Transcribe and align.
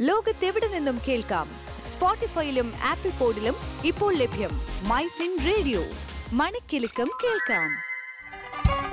ലോകത്തെവിടെ 0.00 0.68
നിന്നും 0.68 1.00
കേൾക്കാം? 1.08 1.48
സ്പോട്ടിഫൈയിലും 1.86 2.72
ആപ്പിൾ 2.84 3.10
പോഡിലും 3.10 3.54
ഇപ്പോൾ 3.84 4.14
ലഭ്യം 4.14 4.50
മൈ 4.88 5.06
ഫിൻ 5.06 5.38
റേഡിയോ. 5.46 5.82
മണിക്കെലക്കം 6.32 7.08
കേൾക്കാം. 7.24 7.70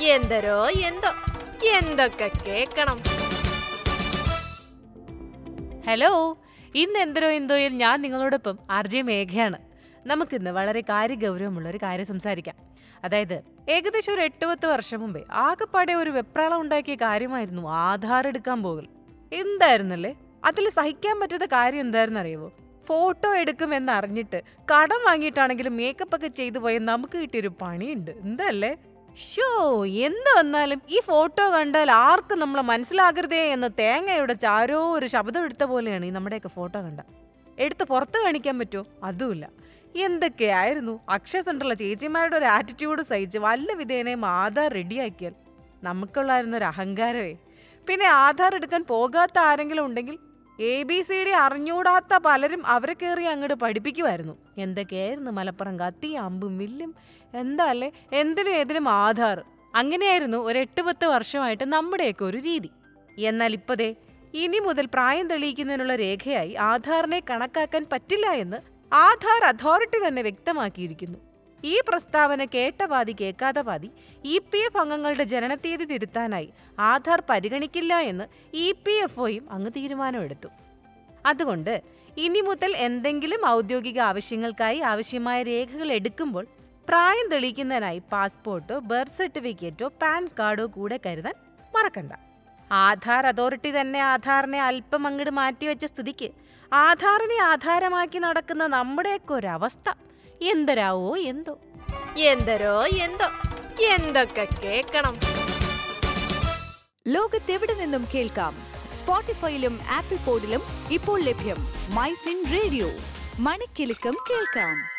എന്തരോ 0.02 0.70
എന്തോ 0.70 1.10
എന്തൊക്കെ 1.68 2.32
കേൾക്കണം. 2.48 2.98
ഹലോ 5.88 6.38
ഇന്ന് 6.76 7.00
എന്തരോ 7.00 7.28
എന്തോയിൽ 7.28 7.74
ഞാൻ 7.74 8.02
നിങ്ങളോടൊപ്പം 8.02 8.60
ആർ 8.72 8.88
ജെ 8.88 9.02
മേഘയാണ്. 9.02 9.58
നമുക്കിന്ന് 10.06 10.52
വളരെ 10.52 10.82
കാര്യഗൗരവമുള്ള 10.82 11.70
ഒരു 11.70 11.80
കാര്യം 11.84 12.06
സംസാരിക്കാം. 12.06 12.56
അതായത് 13.04 13.42
ഏകദേശം 13.70 14.14
ഒരു 14.14 14.22
എട്ട് 14.22 14.46
പത്ത് 14.46 14.66
വർഷം 14.66 15.00
മുമ്പേ 15.00 15.24
ആകെപ്പാടെ 15.32 15.94
ഒരു 15.94 16.10
വെപ്രാളം 16.10 16.62
ഉണ്ടാക്കിയ 16.62 16.96
കാര്യമായിരുന്നു 16.96 17.70
ആധാർ 17.70 18.28
എടുക്കാൻ 18.28 18.64
പോകൽ. 18.64 18.88
എന്തായിരുന്നല്ലേ? 19.34 20.16
അതിൽ 20.46 20.70
സഹിക്കാൻ 20.70 21.20
പറ്റാത്ത 21.20 21.44
കാര്യം 21.44 21.82
എന്തായിരുന്നു 21.82 22.20
അറിയുമോ 22.20 22.52
ഫോട്ടോ 22.88 23.36
എടുക്കുമെന്ന് 23.36 23.92
അറിഞ്ഞിട്ട് 23.92 24.42
കടം 24.74 25.02
വാങ്ങിയിട്ടാണെങ്കിലും 25.06 25.78
മേക്കപ്പ് 25.78 26.16
ഒക്കെ 26.16 26.28
ചെയ്തു 26.28 26.60
പോയ 26.60 26.78
നമുക്ക് 26.80 27.18
കിട്ടിയൊരു 27.18 27.52
പണിയുണ്ട്. 27.62 28.12
എന്തല്ലേ? 28.12 28.78
ഷോ 29.18 29.50
എന്ത് 29.86 30.30
വന്നാലും 30.38 30.82
ഈ 30.90 31.00
ഫോട്ടോ 31.00 31.50
കണ്ടാൽ 31.50 31.92
ആർക്കും 31.92 32.40
നമ്മളെ 32.40 32.62
മനസ്സിലാകരുതേ 32.62 33.52
എന്ന് 33.52 33.68
തേങ്ങയുടെ 33.80 34.34
ചാരോ 34.34 34.92
ഒരു 34.92 35.06
ശബ്ദം 35.06 35.44
എടുത്ത 35.44 35.64
പോലെയാണ് 35.64 36.06
ഈ 36.06 36.10
നമ്മുടെയൊക്കെ 36.10 36.48
ഫോട്ടോ 36.48 36.82
കണ്ട. 36.82 37.00
എടുത്ത് 37.60 37.84
പുറത്ത് 37.84 38.18
കാണിക്കാൻ 38.26 38.60
പറ്റുമോ? 38.60 38.86
അതുമില്ല. 39.04 39.50
എന്തൊക്കെയായിരുന്നു? 39.96 41.00
അക്ഷയ 41.10 41.42
സെന്ററിലെ 41.42 41.76
ചേച്ചിമാരുടെ 41.76 42.38
ഒരു 42.38 42.46
ആറ്റിറ്റ്യൂഡ് 42.46 43.02
സഹിച്ച് 43.02 43.38
വല്ല 43.38 43.74
വിധേനെ 43.74 44.16
ആധാർ 44.26 44.72
റെഡിയാക്കിയാൽ 44.72 45.34
നമുക്കുള്ളായിരുന്ന 45.84 46.58
ഒരു 46.58 46.66
അഹങ്കാരമേ. 46.66 47.36
പിന്നെ 47.88 48.06
ആധാർ 48.06 48.56
എടുക്കാൻ 48.56 48.84
പോകാത്ത 48.84 49.38
ആരെങ്കിലും 49.40 49.86
ഉണ്ടെങ്കിൽ 49.86 50.18
എ 50.60 50.84
ബി 50.84 51.02
സി 51.02 51.24
ഡി 51.24 51.32
അറിഞ്ഞൂടാത്ത 51.32 52.14
പലരും 52.18 52.66
അവരെ 52.66 52.94
കയറി 52.94 53.24
അങ്ങോട്ട് 53.24 53.54
പഠിപ്പിക്കുമായിരുന്നു 53.54 54.38
എന്തൊക്കെയായിരുന്നു 54.58 55.32
മലപ്പുറം 55.32 55.80
കത്തി 55.80 56.08
അമ്പും 56.08 56.58
വില്ലും 56.58 56.96
എന്താ 57.34 57.66
അല്ലേ? 57.66 57.92
എന്തിനും 58.14 58.52
ഏതിനും 58.52 58.90
ആധാർ. 58.90 59.44
അങ്ങനെയായിരുന്നു 59.76 60.38
ഒരു 60.38 60.58
എട്ട് 60.58 60.82
പത്ത് 60.82 61.06
വർഷമായിട്ട് 61.06 61.64
നമ്മുടെയൊക്കെ 61.64 62.26
ഒരു 62.26 62.38
രീതി. 62.38 62.72
എന്നാൽ 63.18 63.54
ഇപ്പതേ 63.54 63.96
ഇനി 64.34 64.60
മുതൽ 64.60 64.86
പ്രായം 64.86 65.30
തെളിയിക്കുന്നതിനുള്ള 65.30 65.96
രേഖയായി 65.96 66.54
ആധാറിനെ 66.54 67.22
കണക്കാക്കാൻ 67.30 67.86
പറ്റില്ല 67.92 68.28
എന്ന് 68.28 68.58
ആധാർ 68.94 69.44
അതോറിറ്റി 69.44 70.08
തന്നെ 70.08 70.22
വ്യക്തമാക്കിയിരിക്കുന്നു. 70.22 71.20
ഈ 71.64 71.76
പ്രസ്താവന 71.88 72.42
കേട്ട 72.46 72.82
പാതി 72.92 73.14
കേൾക്കാത്ത 73.22 73.60
പാതി 73.60 73.90
ഇ 74.34 74.36
പി 74.52 74.60
എഫ് 74.68 74.78
അംഗങ്ങളുടെ 74.78 75.24
ജനനത്തീയതി 75.24 75.86
തിരുത്താനായി 75.86 76.50
ആധാർ 76.90 77.20
പരിഗണിക്കില്ല 77.30 77.94
എന്ന് 78.12 78.26
ഇ 78.66 78.68
പി 78.86 78.96
എഫ് 79.06 79.20
ഒയും 79.20 79.46
അങ്ങ് 79.52 79.72
തീരുമാനമെടുത്തു. 79.78 80.50
അതുകൊണ്ട് 81.26 81.74
ഇനി 82.18 82.42
മുതൽ 82.42 82.72
എന്തെങ്കിലും 82.88 83.42
ഔദ്യോഗിക 83.48 84.00
ആവശ്യങ്ങൾക്കായി 84.00 84.80
ആവശ്യമായ 84.92 85.40
രേഖകൾ 85.44 85.90
എടുക്കുമ്പോൾ 85.92 86.46
പ്രായം 86.88 87.28
തെളിയിക്കുന്നതിനായി 87.32 88.02
പാസ്പോർട്ടോ 88.12 88.76
ബർത്ത് 88.92 89.18
സർട്ടിഫിക്കറ്റോ 89.20 89.88
പാൻ 90.02 90.24
കാർഡോ 90.40 90.66
കൂടെ 90.78 91.00
കരുതാൻ 91.06 91.36
മറക്കണ്ട. 91.74 92.14
ആധാർ 92.72 93.24
അതോറിറ്റി 93.32 93.72
തന്നെ 93.80 94.00
ആധാറിനെ 94.00 94.60
അല്പം 94.62 95.08
അങ്ങോട്ട് 95.08 95.34
മാറ്റിവെച്ച 95.40 95.86
സ്ഥിതിക്ക് 95.86 96.30
ആധാറിനെ 96.72 97.38
ആധാരമാക്കി 97.52 98.20
നടക്കുന്ന 98.20 98.64
നമ്മുടെയൊക്കെ 98.68 99.34
ഒരവസ്ഥ 99.34 99.90
എന്തരാവോ 100.42 101.18
എന്തോ. 101.18 101.58
എന്തരോ 102.18 102.86
എന്തോ. 102.86 103.28
എന്തൊക്കെ 103.86 104.48
കേൾക്കണം 104.64 105.20
ലോകത്തെവിടെ 107.08 107.74
നിന്നും 107.74 108.08
കേൾക്കാം? 108.16 108.56
സ്പോട്ടിഫൈയിലും 108.94 109.80
ആപ്പിൾ 109.90 110.18
പോഡിലും 110.18 110.62
ഇപ്പോൾ 110.92 111.22
ലഭ്യം 111.22 111.56
മൈ 111.96 112.14
ഫിൻ 112.14 112.46
റേഡിയോ. 112.54 112.90
മണിക്കെലക്കം 113.40 114.18
കേൾക്കാം. 114.32 114.95